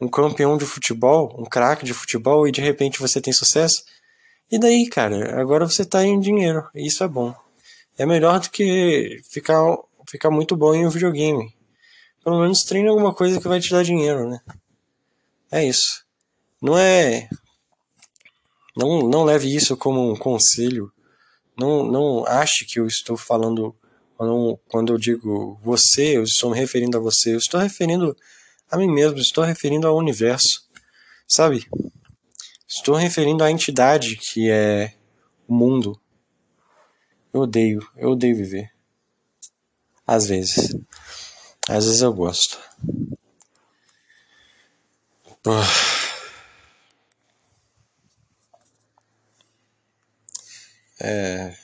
um 0.00 0.08
campeão 0.08 0.56
de 0.56 0.64
futebol, 0.64 1.36
um 1.38 1.44
craque 1.44 1.84
de 1.84 1.92
futebol, 1.92 2.48
e 2.48 2.52
de 2.52 2.62
repente 2.62 2.98
você 2.98 3.20
tem 3.20 3.32
sucesso, 3.32 3.84
e 4.50 4.58
daí, 4.58 4.88
cara? 4.88 5.40
Agora 5.40 5.68
você 5.68 5.84
tá 5.84 6.04
em 6.04 6.18
dinheiro. 6.18 6.66
Isso 6.74 7.04
é 7.04 7.08
bom. 7.08 7.34
É 7.98 8.06
melhor 8.06 8.40
do 8.40 8.50
que 8.50 9.20
ficar, 9.30 9.62
ficar 10.08 10.30
muito 10.30 10.56
bom 10.56 10.74
em 10.74 10.86
um 10.86 10.90
videogame. 10.90 11.54
Pelo 12.24 12.40
menos 12.40 12.64
treine 12.64 12.88
alguma 12.88 13.14
coisa 13.14 13.40
que 13.40 13.48
vai 13.48 13.60
te 13.60 13.70
dar 13.70 13.84
dinheiro, 13.84 14.28
né? 14.28 14.40
É 15.52 15.62
isso. 15.64 16.04
Não 16.60 16.78
é. 16.78 17.28
Não, 18.76 19.08
não 19.08 19.24
leve 19.24 19.54
isso 19.54 19.76
como 19.76 20.10
um 20.10 20.16
conselho. 20.16 20.92
Não, 21.58 21.84
não 21.84 22.26
ache 22.26 22.64
que 22.64 22.80
eu 22.80 22.86
estou 22.86 23.16
falando. 23.16 23.74
Quando, 24.68 24.92
eu 24.92 24.98
digo 24.98 25.58
você, 25.62 26.16
eu 26.16 26.24
estou 26.24 26.50
me 26.50 26.58
referindo 26.58 26.96
a 26.96 27.00
você. 27.00 27.34
Eu 27.34 27.38
estou 27.38 27.60
referindo 27.60 28.16
a 28.70 28.76
mim 28.76 28.88
mesmo. 28.88 29.18
Estou 29.18 29.44
referindo 29.44 29.86
ao 29.86 29.96
universo. 29.96 30.68
Sabe? 31.26 31.66
Estou 32.66 32.96
referindo 32.96 33.44
à 33.44 33.50
entidade 33.50 34.16
que 34.16 34.50
é 34.50 34.94
o 35.46 35.54
mundo. 35.54 36.00
Eu 37.32 37.40
odeio, 37.42 37.80
eu 37.96 38.10
odeio 38.10 38.36
viver. 38.36 38.72
Às 40.06 40.26
vezes. 40.26 40.76
Às 41.68 41.84
vezes 41.84 42.00
eu 42.02 42.12
gosto. 42.12 42.58
É. 51.06 51.54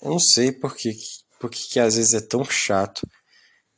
Eu 0.00 0.12
não 0.12 0.18
sei 0.18 0.50
por 0.50 0.74
que, 0.74 0.92
por 1.38 1.50
que, 1.50 1.68
que 1.68 1.78
às 1.78 1.96
vezes 1.96 2.14
é 2.14 2.20
tão 2.22 2.42
chato. 2.42 3.06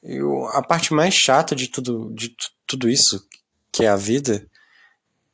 Eu, 0.00 0.46
a 0.46 0.62
parte 0.62 0.94
mais 0.94 1.14
chata 1.14 1.56
de 1.56 1.66
tudo, 1.66 2.14
de 2.14 2.36
tudo 2.64 2.88
isso, 2.88 3.26
que 3.72 3.84
é 3.84 3.88
a 3.88 3.96
vida, 3.96 4.48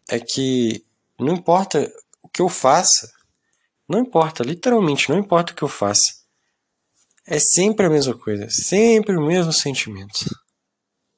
é 0.09 0.19
que 0.19 0.83
não 1.21 1.35
importa 1.35 1.93
o 2.23 2.29
que 2.29 2.41
eu 2.41 2.49
faça, 2.49 3.13
não 3.87 3.99
importa, 3.99 4.43
literalmente, 4.43 5.11
não 5.11 5.19
importa 5.19 5.53
o 5.53 5.57
que 5.57 5.63
eu 5.63 5.69
faça, 5.69 6.23
é 7.27 7.39
sempre 7.39 7.85
a 7.85 7.91
mesma 7.91 8.17
coisa, 8.17 8.49
sempre 8.49 9.15
o 9.15 9.27
mesmo 9.27 9.53
sentimento. 9.53 10.25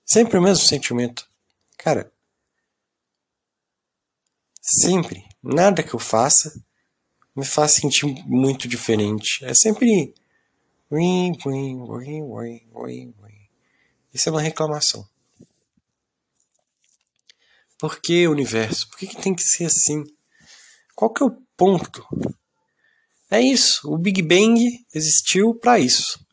Sempre 0.05 0.37
o 0.37 0.43
mesmo 0.43 0.67
sentimento. 0.67 1.27
Cara, 1.79 2.13
sempre, 4.65 5.23
nada 5.43 5.83
que 5.83 5.95
eu 5.95 5.99
faça 5.99 6.59
me 7.37 7.45
faz 7.45 7.73
sentir 7.73 8.07
muito 8.27 8.67
diferente. 8.67 9.45
É 9.45 9.53
sempre. 9.53 10.15
Isso 14.13 14.29
é 14.29 14.33
uma 14.33 14.41
reclamação. 14.41 15.07
Por 17.79 18.01
que 18.01 18.29
universo? 18.29 18.89
Por 18.89 18.99
que, 18.99 19.09
que 19.09 19.21
tem 19.21 19.35
que 19.35 19.43
ser 19.43 19.67
assim? 19.67 20.05
Qual 20.95 21.13
que 21.13 21.23
é 21.23 21.27
o 21.27 21.37
ponto? 21.57 22.07
É 23.29 23.41
isso. 23.41 23.93
O 23.93 23.99
Big 23.99 24.23
Bang 24.23 24.87
existiu 24.95 25.55
para 25.55 25.79
isso. 25.81 26.25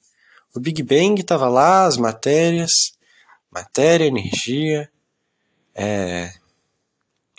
O 0.53 0.59
Big 0.59 0.83
Bang 0.83 1.19
estava 1.19 1.49
lá, 1.49 1.85
as 1.85 1.97
matérias, 1.97 2.93
matéria, 3.49 4.05
energia, 4.05 4.91
é, 5.73 6.31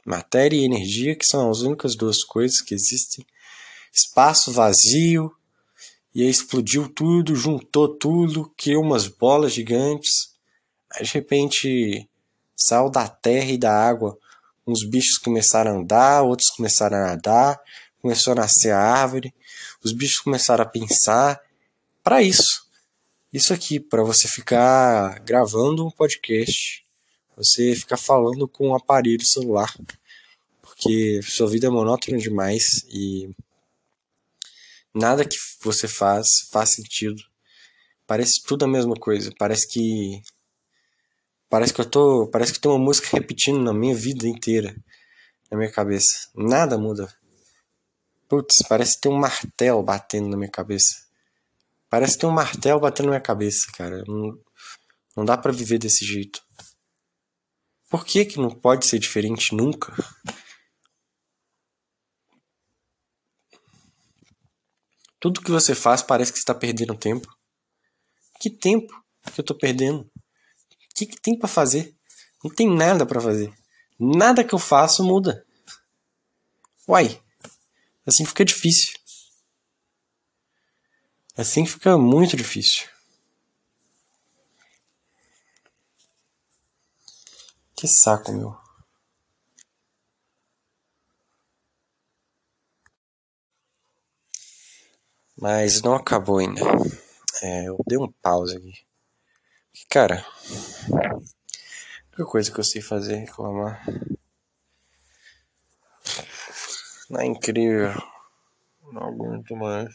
matéria 0.04 0.56
e 0.56 0.64
energia, 0.64 1.14
que 1.14 1.26
são 1.26 1.50
as 1.50 1.60
únicas 1.60 1.94
duas 1.94 2.24
coisas 2.24 2.60
que 2.60 2.74
existem. 2.74 3.26
Espaço 3.92 4.52
vazio, 4.52 5.34
e 6.14 6.22
aí 6.22 6.28
explodiu 6.28 6.88
tudo, 6.88 7.34
juntou 7.34 7.88
tudo, 7.88 8.52
criou 8.56 8.82
umas 8.82 9.06
bolas 9.06 9.52
gigantes. 9.52 10.32
Aí 10.90 11.04
de 11.04 11.12
repente 11.12 12.08
saiu 12.54 12.90
da 12.90 13.08
terra 13.08 13.50
e 13.50 13.58
da 13.58 13.72
água. 13.72 14.18
Uns 14.66 14.84
bichos 14.84 15.18
começaram 15.18 15.72
a 15.72 15.80
andar, 15.80 16.22
outros 16.22 16.50
começaram 16.50 16.98
a 16.98 17.06
nadar, 17.08 17.58
começou 18.00 18.32
a 18.32 18.36
nascer 18.36 18.72
a 18.72 18.78
árvore. 18.78 19.34
Os 19.82 19.92
bichos 19.92 20.18
começaram 20.18 20.62
a 20.62 20.68
pensar 20.68 21.40
para 22.02 22.22
isso. 22.22 22.66
Isso 23.32 23.54
aqui, 23.54 23.80
para 23.80 24.02
você 24.02 24.28
ficar 24.28 25.18
gravando 25.20 25.86
um 25.86 25.90
podcast, 25.90 26.81
você 27.36 27.74
ficar 27.74 27.96
falando 27.96 28.46
com 28.48 28.68
um 28.68 28.74
aparelho 28.74 29.24
celular, 29.24 29.74
porque 30.60 31.20
sua 31.22 31.48
vida 31.48 31.66
é 31.66 31.70
monótona 31.70 32.18
demais 32.18 32.84
e 32.88 33.34
nada 34.94 35.24
que 35.24 35.36
você 35.62 35.88
faz 35.88 36.48
faz 36.50 36.70
sentido. 36.70 37.22
Parece 38.06 38.42
tudo 38.42 38.64
a 38.64 38.68
mesma 38.68 38.94
coisa. 38.94 39.32
Parece 39.38 39.66
que 39.68 40.22
parece 41.48 41.72
que 41.72 41.80
eu 41.80 41.84
tô, 41.88 42.26
parece 42.28 42.52
que 42.52 42.60
tem 42.60 42.70
uma 42.70 42.78
música 42.78 43.08
repetindo 43.12 43.60
na 43.60 43.72
minha 43.72 43.94
vida 43.94 44.26
inteira, 44.26 44.74
na 45.50 45.56
minha 45.56 45.70
cabeça. 45.70 46.28
Nada 46.34 46.76
muda. 46.78 47.12
Putz, 48.28 48.62
parece 48.68 49.00
ter 49.00 49.08
um 49.08 49.18
martelo 49.18 49.82
batendo 49.82 50.28
na 50.28 50.36
minha 50.36 50.50
cabeça. 50.50 51.04
Parece 51.88 52.18
ter 52.18 52.26
um 52.26 52.30
martelo 52.30 52.80
batendo 52.80 53.06
na 53.06 53.12
minha 53.12 53.20
cabeça, 53.20 53.70
cara. 53.76 54.02
Não, 54.06 54.38
não 55.14 55.24
dá 55.24 55.36
para 55.36 55.52
viver 55.52 55.78
desse 55.78 56.04
jeito. 56.04 56.42
Por 57.92 58.06
que 58.06 58.24
que 58.24 58.38
não 58.38 58.48
pode 58.48 58.86
ser 58.86 58.98
diferente 58.98 59.54
nunca? 59.54 59.94
Tudo 65.20 65.42
que 65.42 65.50
você 65.50 65.74
faz 65.74 66.00
parece 66.00 66.32
que 66.32 66.38
está 66.38 66.54
perdendo 66.54 66.96
tempo. 66.96 67.28
Que 68.40 68.48
tempo 68.48 68.94
que 69.30 69.38
eu 69.38 69.42
estou 69.42 69.58
perdendo? 69.58 70.00
O 70.04 70.94
que, 70.94 71.04
que 71.04 71.20
tem 71.20 71.38
para 71.38 71.46
fazer? 71.46 71.94
Não 72.42 72.50
tem 72.50 72.66
nada 72.66 73.04
para 73.04 73.20
fazer. 73.20 73.52
Nada 74.00 74.42
que 74.42 74.54
eu 74.54 74.58
faço 74.58 75.04
muda. 75.04 75.46
Uai, 76.88 77.22
assim 78.06 78.24
fica 78.24 78.42
difícil. 78.42 78.94
Assim 81.36 81.66
fica 81.66 81.98
muito 81.98 82.38
difícil. 82.38 82.91
Que 87.82 87.88
saco, 87.88 88.30
meu. 88.30 88.56
Mas 95.36 95.82
não 95.82 95.96
acabou 95.96 96.38
ainda. 96.38 96.60
É, 97.42 97.66
eu 97.66 97.76
dei 97.84 97.98
um 97.98 98.06
pause 98.22 98.56
aqui. 98.56 98.86
Cara, 99.90 100.24
a 102.16 102.24
coisa 102.24 102.52
que 102.52 102.60
eu 102.60 102.62
sei 102.62 102.80
fazer 102.80 103.14
é 103.14 103.18
reclamar. 103.18 103.84
Não 107.10 107.20
é 107.20 107.26
incrível. 107.26 108.00
Não 108.92 109.08
aguento 109.08 109.56
mais. 109.56 109.92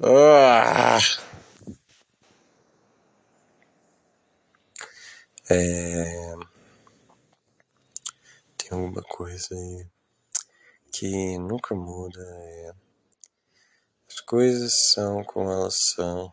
Ah! 0.00 1.00
É... 5.50 6.34
Tem 8.56 8.70
alguma 8.70 9.02
coisa 9.02 9.54
aí 9.54 9.86
que 10.92 11.38
nunca 11.38 11.74
muda. 11.74 12.20
É... 12.20 12.72
As 14.08 14.20
coisas 14.20 14.92
são 14.92 15.22
como 15.24 15.50
elas 15.50 15.92
são. 15.94 16.32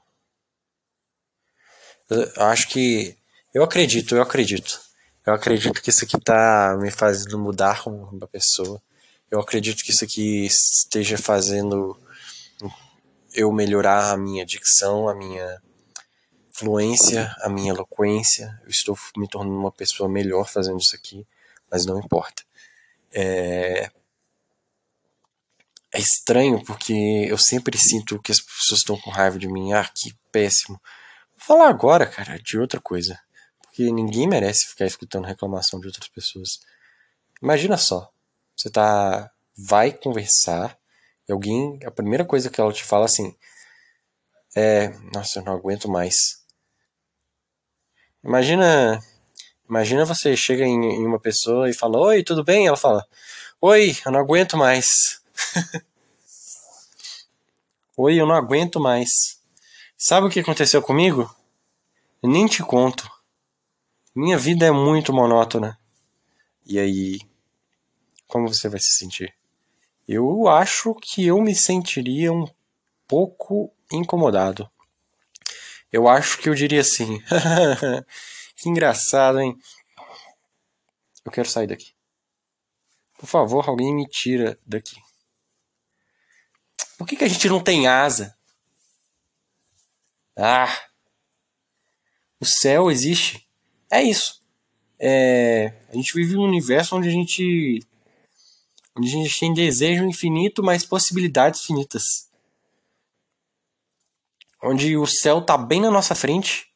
Eu 2.10 2.44
acho 2.46 2.68
que. 2.70 3.18
Eu 3.54 3.64
acredito, 3.64 4.16
eu 4.16 4.22
acredito. 4.22 4.80
Eu 5.26 5.34
acredito 5.34 5.82
que 5.82 5.90
isso 5.90 6.06
aqui 6.06 6.20
tá 6.20 6.78
me 6.80 6.90
fazendo 6.90 7.38
mudar 7.38 7.84
como 7.84 7.98
uma 7.98 8.28
pessoa. 8.28 8.82
Eu 9.30 9.40
acredito 9.40 9.84
que 9.84 9.92
isso 9.92 10.04
aqui 10.04 10.46
esteja 10.46 11.18
fazendo 11.18 11.98
eu 13.34 13.52
melhorar 13.52 14.12
a 14.12 14.18
minha 14.18 14.46
dicção, 14.46 15.08
a 15.08 15.16
minha 15.16 15.62
fluência, 16.62 17.36
a 17.40 17.50
minha 17.50 17.72
eloquência. 17.72 18.60
Eu 18.64 18.70
estou 18.70 18.98
me 19.18 19.28
tornando 19.28 19.58
uma 19.58 19.72
pessoa 19.72 20.08
melhor 20.08 20.48
fazendo 20.48 20.80
isso 20.80 20.96
aqui, 20.96 21.28
mas 21.70 21.86
não 21.86 22.00
importa. 22.00 22.44
É, 23.12 23.90
é 25.92 26.00
estranho 26.00 26.64
porque 26.64 26.94
eu 27.28 27.38
sempre 27.38 27.78
sinto 27.78 28.22
que 28.22 28.32
as 28.32 28.40
pessoas 28.40 28.80
estão 28.80 28.98
com 29.00 29.10
raiva 29.10 29.40
de 29.40 29.48
mim. 29.48 29.74
Ah, 29.74 29.90
que 29.94 30.14
péssimo. 30.32 30.80
Vou 31.38 31.46
falar 31.58 31.68
agora, 31.68 32.06
cara, 32.06 32.38
de 32.38 32.58
outra 32.58 32.80
coisa. 32.80 33.20
porque 33.62 33.92
ninguém 33.92 34.28
merece 34.28 34.68
ficar 34.68 34.86
escutando 34.86 35.26
reclamação 35.26 35.80
de 35.80 35.88
outras 35.88 36.08
pessoas. 36.10 36.60
Imagina 37.42 37.78
só, 37.78 38.12
você 38.56 38.70
tá 38.70 39.32
vai 39.58 39.92
conversar 39.92 40.78
e 41.28 41.32
alguém, 41.32 41.80
a 41.86 41.92
primeira 41.92 42.26
coisa 42.26 42.50
que 42.50 42.60
ela 42.60 42.74
te 42.74 42.84
fala 42.84 43.06
assim 43.06 43.36
é, 44.56 44.90
nossa, 45.14 45.40
eu 45.40 45.44
não 45.44 45.54
aguento 45.54 45.90
mais. 45.90 46.41
Imagina, 48.24 49.00
imagina 49.68 50.06
você 50.06 50.36
chega 50.38 50.64
em, 50.64 50.96
em 50.96 51.06
uma 51.06 51.20
pessoa 51.20 51.70
e 51.70 51.74
fala: 51.74 52.00
"Oi, 52.00 52.24
tudo 52.24 52.44
bem?" 52.44 52.68
Ela 52.68 52.78
fala: 52.78 53.06
"Oi, 53.60 53.96
eu 54.06 54.12
não 54.12 54.20
aguento 54.20 54.58
mais." 54.58 55.22
Oi, 57.98 58.20
eu 58.20 58.26
não 58.26 58.36
aguento 58.36 58.80
mais. 58.80 59.40
Sabe 59.98 60.26
o 60.26 60.30
que 60.30 60.40
aconteceu 60.40 60.82
comigo? 60.82 61.30
Eu 62.24 62.30
nem 62.30 62.48
te 62.48 62.64
conto. 62.64 63.08
Minha 64.16 64.38
vida 64.38 64.66
é 64.66 64.72
muito 64.72 65.14
monótona. 65.14 65.78
E 66.66 66.80
aí, 66.80 67.20
como 68.28 68.48
você 68.48 68.70
vai 68.70 68.80
se 68.80 68.98
sentir? 68.98 69.36
Eu 70.08 70.48
acho 70.48 70.96
que 70.96 71.28
eu 71.28 71.42
me 71.42 71.54
sentiria 71.54 72.32
um 72.32 72.48
pouco 73.08 73.72
incomodado. 73.92 74.70
Eu 75.92 76.08
acho 76.08 76.38
que 76.38 76.48
eu 76.48 76.56
diria 76.56 76.82
assim: 76.82 77.22
que 78.56 78.70
engraçado, 78.70 79.40
hein? 79.40 79.58
Eu 81.26 81.32
quero 81.32 81.50
sair 81.50 81.68
daqui. 81.68 81.94
Por 83.18 83.28
favor, 83.28 83.68
alguém 83.68 83.94
me 83.94 84.08
tira 84.08 84.60
daqui. 84.66 84.96
Por 86.98 87.06
que, 87.08 87.16
que 87.16 87.24
a 87.24 87.28
gente 87.28 87.50
não 87.50 87.62
tem 87.62 87.88
asa? 87.88 88.36
Ah! 90.36 90.76
O 92.40 92.46
céu 92.46 92.90
existe. 92.90 93.48
É 93.90 94.02
isso. 94.02 94.42
É, 94.98 95.74
a 95.90 95.96
gente 95.96 96.14
vive 96.14 96.36
num 96.36 96.44
universo 96.44 96.96
onde 96.96 97.08
a 97.08 97.12
gente 97.12 97.80
onde 98.96 99.08
a 99.08 99.12
gente 99.12 99.40
tem 99.40 99.54
desejo 99.54 100.06
infinito, 100.06 100.64
mas 100.64 100.86
possibilidades 100.86 101.64
finitas. 101.64 102.31
Onde 104.64 104.96
o 104.98 105.08
céu 105.08 105.42
tá 105.42 105.58
bem 105.58 105.82
na 105.82 105.90
nossa 105.90 106.14
frente. 106.14 106.72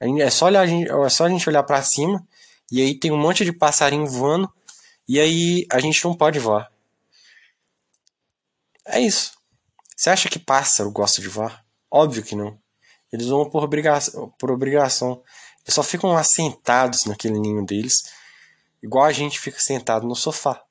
É 0.00 0.30
só, 0.30 0.46
olhar, 0.46 0.68
é 0.68 1.08
só 1.08 1.24
a 1.24 1.28
gente 1.28 1.48
olhar 1.48 1.62
para 1.62 1.82
cima 1.82 2.26
e 2.70 2.82
aí 2.82 2.98
tem 2.98 3.10
um 3.10 3.16
monte 3.16 3.44
de 3.44 3.52
passarinho 3.52 4.06
voando 4.06 4.52
e 5.08 5.18
aí 5.18 5.66
a 5.72 5.78
gente 5.78 6.04
não 6.04 6.14
pode 6.14 6.38
voar. 6.38 6.70
É 8.84 9.00
isso. 9.00 9.32
Você 9.96 10.10
acha 10.10 10.28
que 10.28 10.38
pássaro 10.38 10.90
gosta 10.90 11.22
de 11.22 11.28
voar? 11.28 11.64
Óbvio 11.90 12.22
que 12.22 12.36
não. 12.36 12.60
Eles 13.10 13.28
vão 13.28 13.48
por 13.48 13.64
obrigação, 13.64 14.28
por 14.38 14.50
obrigação. 14.50 15.22
Eles 15.64 15.74
só 15.74 15.82
ficam 15.82 16.16
assentados 16.16 17.06
naquele 17.06 17.40
ninho 17.40 17.64
deles, 17.64 18.12
igual 18.82 19.04
a 19.04 19.12
gente 19.12 19.40
fica 19.40 19.58
sentado 19.58 20.06
no 20.06 20.14
sofá. 20.14 20.62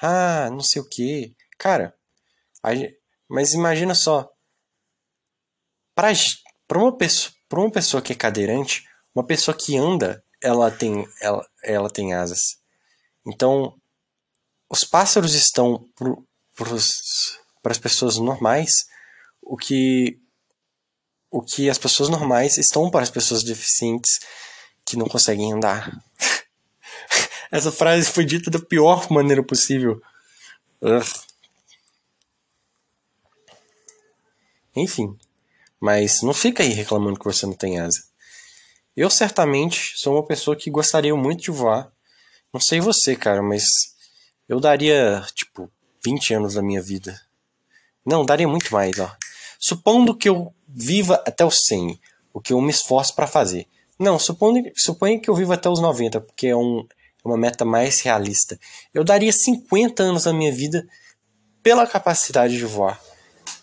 Ah, 0.00 0.48
não 0.50 0.60
sei 0.60 0.80
o 0.80 0.88
que. 0.88 1.34
Cara, 1.58 1.94
mas 3.28 3.52
imagina 3.52 3.94
só. 3.94 4.30
Para 5.98 6.78
uma, 6.78 6.96
pessoa, 6.96 7.34
uma 7.54 7.72
pessoa 7.72 8.00
que 8.00 8.12
é 8.12 8.14
cadeirante, 8.14 8.88
uma 9.12 9.24
pessoa 9.24 9.52
que 9.52 9.76
anda, 9.76 10.22
ela 10.40 10.70
tem, 10.70 11.04
ela, 11.20 11.44
ela 11.60 11.90
tem 11.90 12.14
asas. 12.14 12.60
Então, 13.26 13.74
os 14.70 14.84
pássaros 14.84 15.34
estão 15.34 15.84
para 17.60 17.72
as 17.72 17.78
pessoas 17.78 18.16
normais 18.16 18.86
o 19.42 19.56
que 19.56 20.20
o 21.32 21.42
que 21.42 21.68
as 21.68 21.78
pessoas 21.78 22.08
normais 22.08 22.58
estão 22.58 22.88
para 22.92 23.02
as 23.02 23.10
pessoas 23.10 23.42
deficientes 23.42 24.20
que 24.86 24.96
não 24.96 25.08
conseguem 25.08 25.52
andar. 25.52 26.00
Essa 27.50 27.72
frase 27.72 28.08
foi 28.08 28.24
dita 28.24 28.52
da 28.52 28.60
pior 28.60 29.10
maneira 29.10 29.42
possível. 29.42 30.00
Enfim, 34.76 35.18
mas 35.80 36.22
não 36.22 36.34
fica 36.34 36.62
aí 36.62 36.70
reclamando 36.70 37.18
que 37.18 37.24
você 37.24 37.46
não 37.46 37.54
tem 37.54 37.78
asa. 37.78 38.02
Eu 38.96 39.08
certamente 39.08 39.92
sou 39.96 40.14
uma 40.14 40.26
pessoa 40.26 40.56
que 40.56 40.70
gostaria 40.70 41.14
muito 41.14 41.42
de 41.42 41.50
voar. 41.50 41.90
Não 42.52 42.60
sei 42.60 42.80
você, 42.80 43.14
cara, 43.14 43.42
mas 43.42 43.64
eu 44.48 44.58
daria, 44.58 45.24
tipo, 45.34 45.70
20 46.04 46.34
anos 46.34 46.54
da 46.54 46.62
minha 46.62 46.82
vida. 46.82 47.20
Não, 48.04 48.24
daria 48.24 48.48
muito 48.48 48.72
mais, 48.72 48.98
ó. 48.98 49.14
Supondo 49.58 50.16
que 50.16 50.28
eu 50.28 50.52
viva 50.66 51.22
até 51.26 51.44
os 51.44 51.62
100, 51.66 52.00
o 52.32 52.40
que 52.40 52.52
eu 52.52 52.60
me 52.60 52.70
esforço 52.70 53.14
para 53.14 53.26
fazer. 53.26 53.66
Não, 53.98 54.18
supondo, 54.18 54.60
suponha 54.76 55.18
que 55.18 55.28
eu 55.28 55.34
viva 55.34 55.54
até 55.54 55.68
os 55.68 55.80
90, 55.80 56.20
porque 56.20 56.46
é, 56.46 56.56
um, 56.56 56.80
é 56.80 57.28
uma 57.28 57.36
meta 57.36 57.64
mais 57.64 58.00
realista. 58.00 58.58
Eu 58.94 59.04
daria 59.04 59.32
50 59.32 60.02
anos 60.02 60.24
da 60.24 60.32
minha 60.32 60.52
vida 60.52 60.86
pela 61.62 61.86
capacidade 61.86 62.56
de 62.56 62.64
voar. 62.64 63.00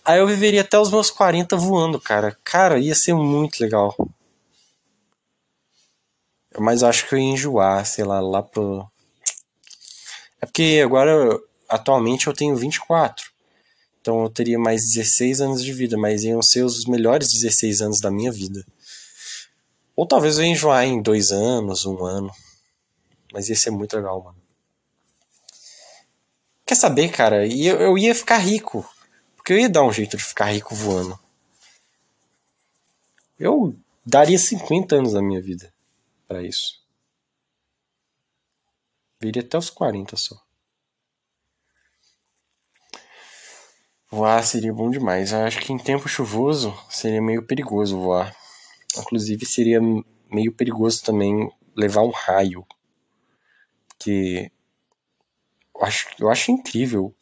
Aí 0.05 0.19
eu 0.19 0.27
viveria 0.27 0.61
até 0.61 0.77
os 0.77 0.91
meus 0.91 1.09
40 1.09 1.57
voando, 1.57 1.99
cara. 1.99 2.37
Cara, 2.43 2.77
ia 2.77 2.93
ser 2.93 3.15
muito 3.15 3.59
legal. 3.59 3.95
Mas 6.59 6.83
acho 6.83 7.07
que 7.07 7.15
eu 7.15 7.19
ia 7.19 7.25
enjoar, 7.25 7.83
sei 7.87 8.05
lá, 8.05 8.19
lá 8.19 8.43
pro. 8.43 8.87
É 10.39 10.45
porque 10.45 10.79
agora, 10.85 11.39
atualmente, 11.67 12.27
eu 12.27 12.33
tenho 12.33 12.55
24. 12.55 13.31
Então 13.99 14.21
eu 14.21 14.29
teria 14.29 14.59
mais 14.59 14.83
16 14.93 15.41
anos 15.41 15.63
de 15.63 15.73
vida, 15.73 15.97
mas 15.97 16.23
iam 16.23 16.39
ser 16.39 16.61
os 16.61 16.85
melhores 16.85 17.33
16 17.33 17.81
anos 17.81 17.99
da 17.99 18.11
minha 18.11 18.31
vida. 18.31 18.63
Ou 19.95 20.07
talvez 20.07 20.37
eu 20.37 20.43
ia 20.43 20.51
enjoar 20.51 20.85
em 20.85 21.01
dois 21.01 21.31
anos, 21.31 21.83
um 21.87 22.05
ano. 22.05 22.31
Mas 23.33 23.49
ia 23.49 23.55
ser 23.55 23.71
muito 23.71 23.95
legal, 23.95 24.23
mano. 24.23 24.37
Quer 26.63 26.75
saber, 26.75 27.09
cara? 27.09 27.47
Eu 27.47 27.97
ia 27.97 28.13
ficar 28.13 28.37
rico. 28.37 28.87
Porque 29.45 29.53
eu 29.53 29.59
ia 29.59 29.69
dar 29.69 29.83
um 29.83 29.93
jeito 29.93 30.17
de 30.17 30.23
ficar 30.23 30.45
rico 30.45 30.73
voando. 30.73 31.19
Eu 33.37 33.77
daria 34.03 34.39
50 34.39 34.95
anos 34.95 35.13
da 35.13 35.21
minha 35.21 35.39
vida 35.39 35.71
para 36.27 36.41
isso. 36.41 36.83
Viria 39.21 39.43
até 39.43 39.55
os 39.55 39.69
40 39.69 40.17
só. 40.17 40.35
Voar 44.09 44.43
seria 44.43 44.73
bom 44.73 44.89
demais. 44.89 45.31
Eu 45.31 45.43
acho 45.43 45.59
que 45.59 45.71
em 45.71 45.77
tempo 45.77 46.09
chuvoso 46.09 46.75
seria 46.89 47.21
meio 47.21 47.45
perigoso 47.45 47.99
voar. 47.99 48.35
Inclusive 48.97 49.45
seria 49.45 49.79
meio 50.27 50.51
perigoso 50.53 51.03
também 51.03 51.51
levar 51.77 52.01
um 52.01 52.09
raio. 52.09 52.65
Porque 53.89 54.51
eu 55.75 55.83
acho, 55.83 56.07
eu 56.17 56.31
acho 56.31 56.49
incrível 56.49 57.15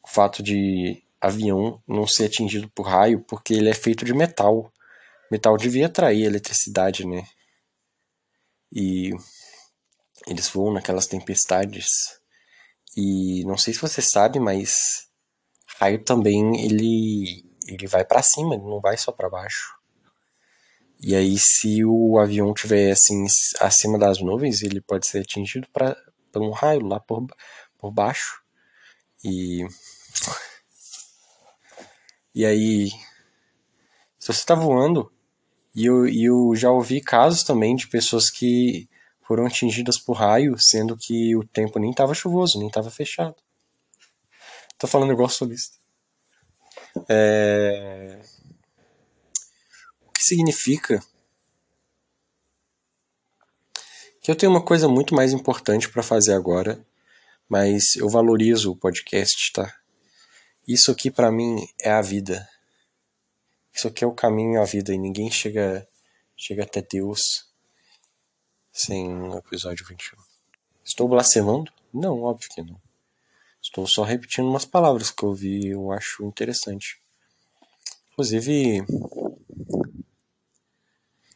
o 0.00 0.08
fato 0.08 0.44
de 0.44 1.04
avião 1.26 1.82
não 1.86 2.06
ser 2.06 2.26
atingido 2.26 2.68
por 2.70 2.84
raio, 2.84 3.20
porque 3.20 3.54
ele 3.54 3.68
é 3.68 3.74
feito 3.74 4.04
de 4.04 4.14
metal. 4.14 4.72
Metal 5.30 5.56
devia 5.56 5.86
atrair 5.86 6.24
eletricidade, 6.24 7.06
né? 7.06 7.26
E 8.72 9.10
eles 10.26 10.48
voam 10.48 10.72
naquelas 10.72 11.06
tempestades. 11.06 12.20
E 12.96 13.44
não 13.44 13.56
sei 13.56 13.74
se 13.74 13.80
você 13.80 14.00
sabe, 14.00 14.40
mas 14.40 15.08
raio 15.78 16.02
também 16.02 16.64
ele 16.64 17.44
ele 17.68 17.86
vai 17.88 18.04
para 18.04 18.22
cima, 18.22 18.54
ele 18.54 18.64
não 18.64 18.80
vai 18.80 18.96
só 18.96 19.10
para 19.10 19.28
baixo. 19.28 19.76
E 21.00 21.14
aí 21.14 21.36
se 21.38 21.84
o 21.84 22.18
avião 22.18 22.54
tiver 22.54 22.90
assim 22.92 23.26
acima 23.60 23.98
das 23.98 24.20
nuvens, 24.20 24.62
ele 24.62 24.80
pode 24.80 25.06
ser 25.06 25.20
atingido 25.20 25.68
para 25.72 25.96
por 26.32 26.42
um 26.42 26.50
raio 26.50 26.86
lá 26.86 27.00
por, 27.00 27.26
por 27.78 27.90
baixo. 27.90 28.42
E 29.24 29.66
e 32.36 32.44
aí 32.44 32.90
se 34.18 34.32
você 34.32 34.40
está 34.40 34.54
voando 34.54 35.10
e 35.74 35.86
eu, 35.86 36.06
eu 36.06 36.54
já 36.54 36.70
ouvi 36.70 37.00
casos 37.00 37.42
também 37.42 37.74
de 37.74 37.88
pessoas 37.88 38.28
que 38.30 38.88
foram 39.22 39.46
atingidas 39.46 39.98
por 39.98 40.12
raio, 40.12 40.58
sendo 40.58 40.96
que 40.96 41.34
o 41.34 41.44
tempo 41.44 41.78
nem 41.78 41.90
estava 41.90 42.14
chuvoso, 42.14 42.58
nem 42.58 42.68
estava 42.68 42.90
fechado. 42.90 43.36
Tô 44.78 44.86
falando 44.86 45.12
igual 45.12 45.28
solista. 45.28 45.78
É... 47.08 48.20
O 50.06 50.12
que 50.12 50.22
significa 50.22 51.02
que 54.20 54.30
eu 54.30 54.36
tenho 54.36 54.52
uma 54.52 54.62
coisa 54.62 54.88
muito 54.88 55.14
mais 55.14 55.32
importante 55.32 55.88
para 55.88 56.02
fazer 56.02 56.34
agora, 56.34 56.84
mas 57.48 57.96
eu 57.96 58.08
valorizo 58.08 58.72
o 58.72 58.76
podcast, 58.76 59.52
tá? 59.52 59.74
Isso 60.66 60.90
aqui 60.90 61.10
para 61.10 61.30
mim 61.30 61.68
é 61.80 61.90
a 61.90 62.02
vida. 62.02 62.48
Isso 63.72 63.86
aqui 63.86 64.02
é 64.02 64.06
o 64.06 64.14
caminho 64.14 64.60
à 64.60 64.64
vida 64.64 64.92
e 64.92 64.98
ninguém 64.98 65.30
chega 65.30 65.86
chega 66.36 66.64
até 66.64 66.82
Deus 66.82 67.46
sem 68.72 69.10
o 69.10 69.38
episódio 69.38 69.86
21. 69.86 70.18
Estou 70.84 71.08
blasfemando? 71.08 71.72
Não, 71.92 72.20
óbvio 72.20 72.50
que 72.50 72.62
não. 72.62 72.80
Estou 73.62 73.86
só 73.86 74.02
repetindo 74.02 74.48
umas 74.48 74.64
palavras 74.64 75.10
que 75.10 75.22
eu 75.22 75.32
vi 75.32 75.66
e 75.66 75.70
eu 75.70 75.90
acho 75.92 76.24
interessante. 76.24 77.00
Inclusive. 78.12 78.84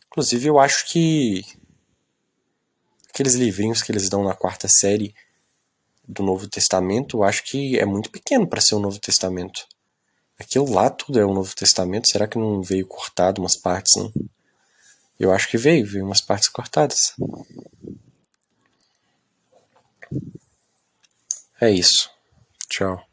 Inclusive, 0.06 0.46
eu 0.46 0.58
acho 0.58 0.90
que 0.90 1.44
aqueles 3.08 3.34
livrinhos 3.34 3.82
que 3.82 3.92
eles 3.92 4.08
dão 4.08 4.24
na 4.24 4.34
quarta 4.34 4.68
série 4.68 5.14
do 6.10 6.22
Novo 6.22 6.48
Testamento, 6.48 7.18
eu 7.18 7.22
acho 7.24 7.44
que 7.44 7.78
é 7.78 7.84
muito 7.84 8.10
pequeno 8.10 8.46
para 8.46 8.60
ser 8.60 8.74
o 8.74 8.80
Novo 8.80 8.98
Testamento. 8.98 9.66
Aquilo 10.38 10.72
lá 10.72 10.90
tudo 10.90 11.18
é 11.18 11.24
o 11.24 11.34
Novo 11.34 11.54
Testamento, 11.54 12.10
será 12.10 12.26
que 12.26 12.38
não 12.38 12.62
veio 12.62 12.86
cortado 12.86 13.40
umas 13.40 13.56
partes, 13.56 13.96
não? 13.96 14.12
Eu 15.18 15.32
acho 15.32 15.48
que 15.48 15.58
veio, 15.58 15.86
veio 15.86 16.04
umas 16.04 16.20
partes 16.20 16.48
cortadas. 16.48 17.14
É 21.60 21.70
isso. 21.70 22.10
Tchau. 22.68 23.09